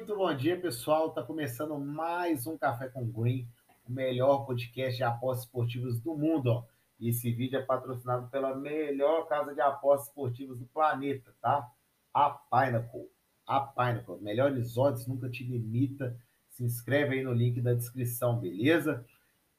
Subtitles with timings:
[0.00, 1.08] Muito bom dia, pessoal.
[1.08, 3.46] Está começando mais um Café com Green,
[3.86, 6.46] o melhor podcast de apostas esportivas do mundo.
[6.46, 6.64] Ó.
[6.98, 11.70] E esse vídeo é patrocinado pela melhor casa de apostas esportivas do planeta, tá?
[12.14, 13.10] A Pinnacle.
[13.46, 14.18] A Pinnacle.
[14.22, 16.18] Melhores odds, nunca te limita.
[16.48, 19.04] Se inscreve aí no link da descrição, beleza?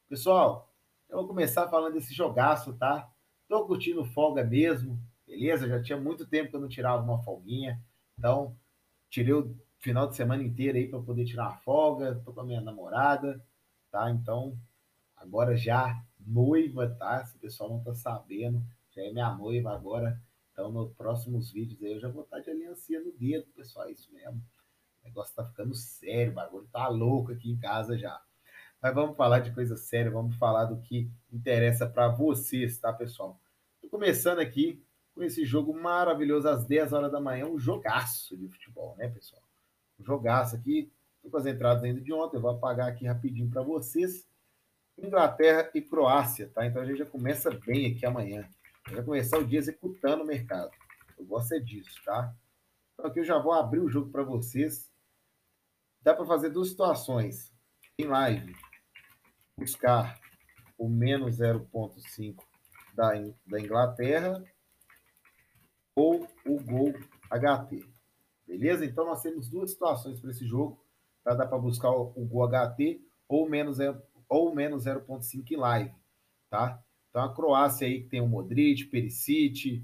[0.08, 0.68] Pessoal,
[1.08, 3.08] eu vou começar falando desse jogaço, tá?
[3.46, 5.68] Tô curtindo folga mesmo, beleza?
[5.68, 7.80] Já tinha muito tempo que eu não tirava uma folguinha.
[8.18, 8.56] Então,
[9.08, 12.14] tirei o final de semana inteiro aí para poder tirar uma folga.
[12.24, 13.44] Tô com a minha namorada,
[13.90, 14.08] tá?
[14.10, 14.56] Então,
[15.16, 17.24] agora já noiva, tá?
[17.26, 18.62] Se o pessoal não tá sabendo,
[18.94, 20.18] já é minha noiva agora.
[20.52, 23.88] Então, nos próximos vídeos aí eu já vou estar de aliancinha no dedo, pessoal.
[23.88, 24.40] É isso mesmo.
[25.02, 28.22] O negócio tá ficando sério, o bagulho tá louco aqui em casa já.
[28.80, 33.40] Mas vamos falar de coisa séria, vamos falar do que interessa para vocês, tá, pessoal?
[33.80, 34.80] Tô começando aqui
[35.12, 39.42] com esse jogo maravilhoso às 10 horas da manhã, um jogaço de futebol, né, pessoal?
[40.04, 40.92] Jogaço aqui.
[41.22, 44.26] Tô com as entradas ainda de ontem, eu vou apagar aqui rapidinho para vocês.
[44.98, 46.66] Inglaterra e Croácia, tá?
[46.66, 48.48] Então a gente já começa bem aqui amanhã.
[48.90, 50.70] Já começar o dia executando o mercado.
[51.18, 52.34] Eu gosto é disso, tá?
[52.94, 54.90] Então aqui eu já vou abrir o jogo para vocês.
[56.02, 57.52] Dá para fazer duas situações.
[57.98, 58.54] Em live,
[59.56, 60.18] buscar
[60.76, 62.42] o menos 0,5
[62.94, 63.12] da,
[63.46, 64.42] da Inglaterra
[65.94, 66.92] ou o gol
[67.30, 67.91] HT.
[68.52, 68.84] Beleza?
[68.84, 70.78] Então nós temos duas situações para esse jogo.
[71.24, 71.32] Tá?
[71.32, 73.78] Dá para buscar o, o HT ou menos,
[74.28, 75.94] ou menos 0,5 em live.
[76.50, 76.78] Tá?
[77.08, 79.82] Então a Croácia aí que tem o Modric, Perisic,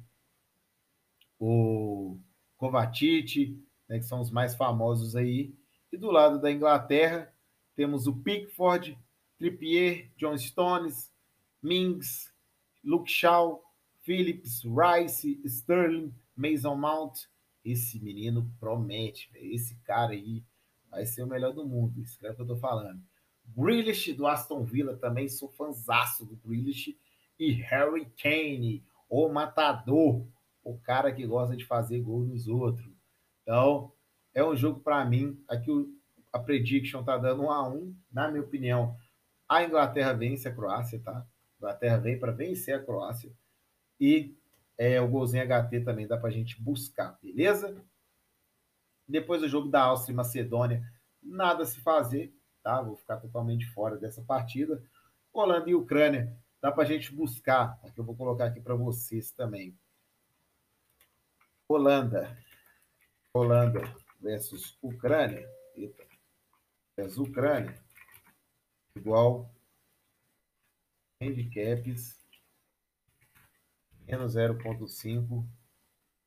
[1.41, 2.19] o
[2.58, 3.58] Kovacic,
[3.89, 5.55] né, que são os mais famosos aí.
[5.91, 7.33] E do lado da Inglaterra,
[7.74, 8.98] temos o Pickford,
[9.39, 11.11] Trippier, John Stones,
[11.62, 12.30] Mings,
[12.84, 13.62] Luke Shaw,
[14.02, 17.20] Phillips, Rice, Sterling, Mason Mount.
[17.70, 19.55] Esse menino promete, véio.
[19.55, 20.42] esse cara aí
[20.91, 22.00] vai ser o melhor do mundo.
[22.00, 23.02] Isso é o que eu tô falando.
[23.56, 26.98] Grealish do Aston Villa também, sou fanzaço do Grealish.
[27.39, 30.27] E Harry Kane, o matador,
[30.64, 32.90] o cara que gosta de fazer gol nos outros.
[33.42, 33.92] Então,
[34.34, 35.42] é um jogo para mim.
[35.48, 35.70] Aqui
[36.33, 38.96] a prediction tá dando um a um, na minha opinião.
[39.48, 41.18] A Inglaterra vence a Croácia, tá?
[41.18, 41.27] A
[41.58, 43.33] Inglaterra vem para vencer a Croácia.
[44.01, 44.36] E
[44.78, 47.84] é, o golzinho HT também dá para a gente buscar, beleza?
[49.06, 50.83] Depois do jogo da Áustria e Macedônia,
[51.20, 52.80] nada se fazer, tá?
[52.80, 54.80] Vou ficar totalmente fora dessa partida.
[55.33, 57.78] Holanda e Ucrânia, dá para a gente buscar.
[57.83, 59.77] Aqui eu vou colocar aqui para vocês também.
[61.68, 62.39] Holanda.
[63.34, 63.83] Holanda
[64.20, 65.48] versus Ucrânia.
[65.74, 66.06] Eita.
[66.96, 67.74] Versus Ucrânia.
[68.95, 69.50] Igual
[71.20, 72.18] handicaps
[74.08, 75.45] menos 0,5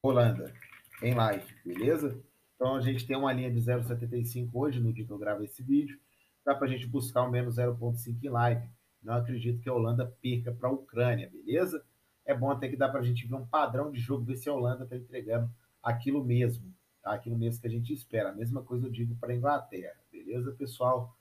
[0.04, 0.54] Holanda
[1.02, 2.24] em live, beleza?
[2.56, 5.64] Então a gente tem uma linha de 0,75 hoje, no dia que eu gravo esse
[5.64, 6.00] vídeo.
[6.46, 8.70] Dá para a gente buscar o menos 0,5 em live.
[9.02, 11.84] Não acredito que a Holanda perca para a Ucrânia, beleza?
[12.24, 14.48] É bom até que dá para a gente ver um padrão de jogo, ver se
[14.48, 15.50] a Holanda está entregando
[15.82, 16.72] aquilo mesmo,
[17.02, 17.14] tá?
[17.14, 18.30] aquilo mesmo que a gente espera.
[18.30, 21.18] A mesma coisa eu digo para a Inglaterra, beleza, pessoal?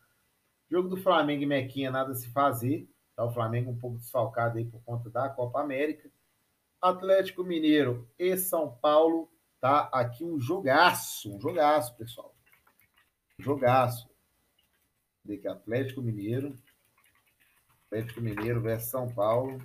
[0.71, 2.87] Jogo do Flamengo e Mequinha, nada se fazer.
[3.17, 3.25] Tá?
[3.25, 6.11] O Flamengo um pouco desfalcado aí por conta da Copa América.
[6.81, 9.31] Atlético Mineiro e São Paulo,
[9.61, 9.91] tá?
[9.93, 12.35] Aqui um jogaço, um jogaço, pessoal.
[13.39, 14.09] Jogaço.
[15.23, 16.57] De Atlético Mineiro.
[17.87, 19.59] Atlético Mineiro versus São Paulo.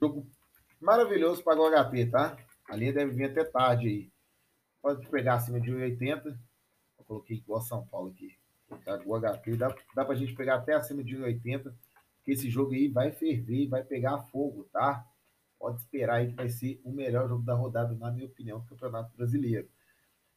[0.00, 0.26] Jogo
[0.80, 2.36] maravilhoso para o HT, tá?
[2.70, 4.12] A linha deve vir até tarde aí.
[4.80, 6.38] Pode pegar acima de 1,80.
[6.98, 8.38] Eu coloquei igual São Paulo aqui.
[8.84, 9.02] Tá?
[9.04, 11.74] O HT dá, dá para a gente pegar até acima de 1,80.
[12.16, 15.06] Porque esse jogo aí vai ferver, vai pegar fogo, tá?
[15.58, 18.66] Pode esperar aí que vai ser o melhor jogo da rodada, na minha opinião, do
[18.66, 19.68] Campeonato Brasileiro.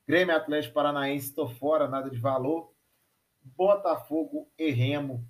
[0.08, 2.74] Grêmio Atlético Paranaense, estou fora, nada de valor.
[3.56, 5.26] Botafogo e Remo,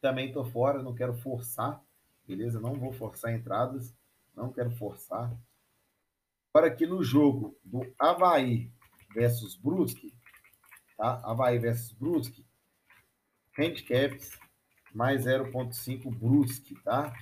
[0.00, 1.82] também estou fora, não quero forçar,
[2.26, 2.58] beleza?
[2.58, 3.94] Não vou forçar entradas,
[4.34, 5.30] não quero forçar.
[6.52, 8.72] Agora aqui no jogo do Havaí
[9.14, 10.14] versus Brusque,
[10.96, 11.20] tá?
[11.22, 12.44] Havaí versus Brusque,
[13.58, 14.38] handicaps
[14.94, 17.12] mais 0.5 Brusque, tá?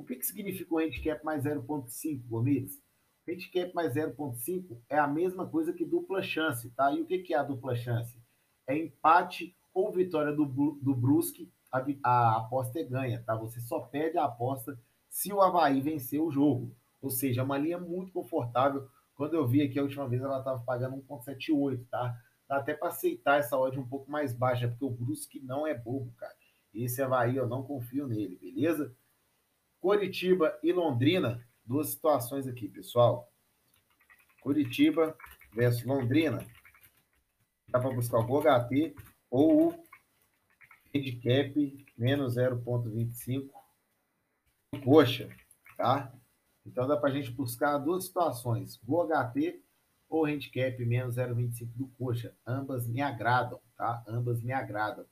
[0.00, 2.82] O que, que significa o handicap mais 0,5, Gomes?
[3.28, 6.90] Handicap mais 0,5 é a mesma coisa que dupla chance, tá?
[6.90, 8.18] E o que, que é a dupla chance?
[8.66, 13.36] É empate ou vitória do, do Brusque, a, a aposta é ganha, tá?
[13.36, 14.80] Você só perde a aposta
[15.10, 16.74] se o Havaí vencer o jogo.
[17.02, 18.88] Ou seja, é uma linha muito confortável.
[19.14, 22.16] Quando eu vi aqui a última vez, ela estava pagando 1,78, tá?
[22.48, 25.74] Dá até para aceitar essa odd um pouco mais baixa, porque o Brusque não é
[25.74, 26.34] bobo, cara.
[26.72, 28.96] Esse Havaí eu não confio nele, beleza?
[29.80, 33.32] Curitiba e Londrina, duas situações aqui, pessoal.
[34.42, 35.16] Curitiba
[35.54, 36.46] versus Londrina.
[37.68, 38.94] Dá para buscar o GOHT
[39.30, 39.84] ou o
[40.94, 43.50] handicap menos 0,25
[44.84, 45.28] coxa,
[45.76, 46.12] tá?
[46.66, 49.62] Então dá para a gente buscar duas situações, GOHT
[50.08, 52.34] ou handicap menos 0,25 do coxa.
[52.46, 54.04] Ambas me agradam, tá?
[54.06, 55.06] Ambas me agradam.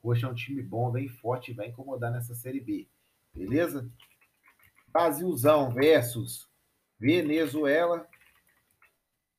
[0.00, 2.88] Coxa é um time bom, bem forte vai incomodar nessa Série B.
[3.34, 3.90] Beleza?
[4.94, 6.48] Brasilzão versus
[7.00, 8.06] Venezuela.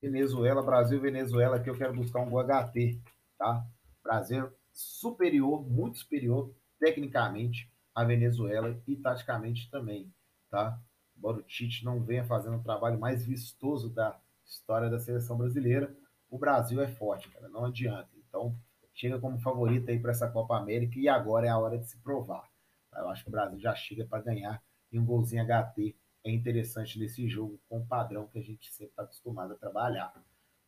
[0.02, 3.02] Venezuela, Brasil, Venezuela, aqui eu quero buscar um GOHT,
[3.38, 3.66] tá?
[4.04, 10.14] Brasil superior, muito superior, tecnicamente, a Venezuela e taticamente também,
[10.52, 10.78] tá?
[11.16, 15.96] Embora o Tite não venha fazendo o trabalho mais vistoso da história da seleção brasileira,
[16.30, 18.10] o Brasil é forte, cara, não adianta.
[18.28, 18.54] Então,
[18.94, 21.98] chega como favorito aí para essa Copa América e agora é a hora de se
[22.02, 22.46] provar.
[22.92, 23.00] Tá?
[23.00, 24.62] Eu acho que o Brasil já chega para ganhar
[24.92, 28.92] e um golzinho HT é interessante nesse jogo com o padrão que a gente sempre
[28.92, 30.14] está acostumado a trabalhar.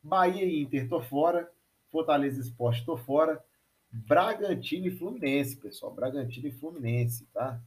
[0.02, 1.50] Bahia e Inter, tô fora.
[1.90, 3.42] Fortaleza Esporte, tô fora.
[3.90, 5.94] Bragantino e Fluminense, pessoal.
[5.94, 7.60] Bragantino e Fluminense, tá?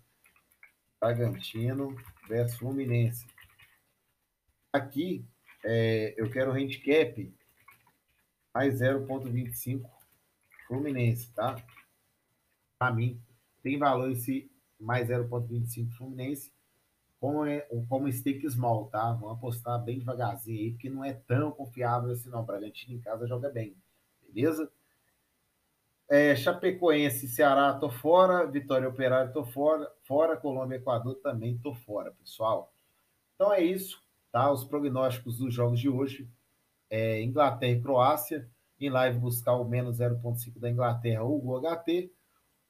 [1.00, 1.96] Bragantino
[2.28, 3.26] versus Fluminense.
[4.72, 5.26] Aqui,
[5.66, 7.34] é, eu quero handicap
[8.54, 9.90] mais 0,25
[10.68, 11.56] Fluminense, tá?
[12.78, 13.22] Para mim,
[13.64, 14.51] tem valor esse
[14.82, 16.52] mais 0,25 Fluminense
[17.22, 19.14] como, é, como stake small, tá?
[19.14, 22.44] Vamos apostar bem devagarzinho aí, porque não é tão confiável assim não.
[22.44, 23.76] Bragantino em casa joga bem,
[24.28, 24.72] beleza?
[26.10, 28.46] É, Chapecoense, Ceará, tô fora.
[28.46, 29.90] Vitória Operário, tô fora.
[30.04, 30.36] Fora.
[30.36, 32.74] Colômbia, Equador, também tô fora, pessoal.
[33.36, 34.52] Então é isso, tá?
[34.52, 36.28] Os prognósticos dos jogos de hoje.
[36.90, 38.50] É, Inglaterra e Croácia.
[38.80, 42.12] Em live buscar o menos 0,5 da Inglaterra ou o HT.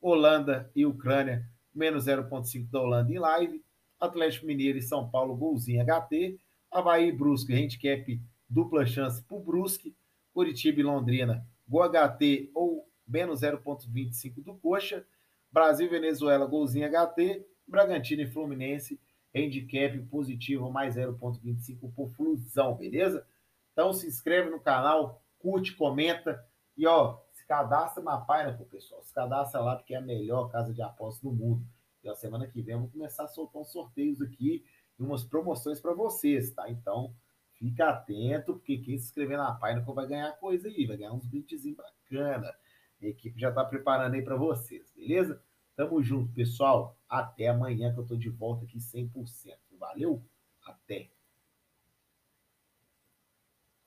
[0.02, 3.64] Holanda e Ucrânia, menos 0,5 da Holanda em live.
[4.00, 6.40] Atlético Mineiro e São Paulo, golzinho HT.
[6.72, 9.96] Havaí e Brusque, handicap dupla chance pro Brusque.
[10.34, 15.06] Curitiba e Londrina, Go HT ou menos 0,25 do Coxa.
[15.52, 17.46] Brasil e Venezuela, golzinho HT.
[17.68, 19.00] Bragantino e Fluminense,
[19.34, 23.26] handicap positivo, mais 0,25 por Flusão, beleza?
[23.72, 26.44] Então se inscreve no canal, curte, comenta
[26.78, 27.18] e ó,
[27.52, 29.04] cadastra na página, pessoal.
[29.04, 31.62] Se cadastra lá porque é a melhor casa de apostas do mundo.
[32.02, 34.64] E a semana que vem vamos começar a soltar uns sorteios aqui
[34.98, 36.72] e umas promoções para vocês, tá?
[36.72, 37.14] Então,
[37.56, 41.28] fica atento, porque quem se inscrever na página vai ganhar coisa aí, vai ganhar uns
[41.28, 42.56] brindezinhos bacana.
[43.02, 45.44] A equipe já está preparando aí para vocês, beleza?
[45.76, 46.96] Tamo junto, pessoal.
[47.10, 49.58] Até amanhã que eu tô de volta aqui 100%.
[49.78, 50.24] Valeu?
[50.66, 51.10] Até!